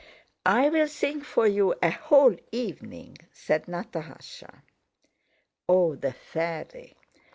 [0.47, 4.63] "I'll sing for you a whole evening," said Natásha.
[5.69, 6.95] "Oh, the faiwy!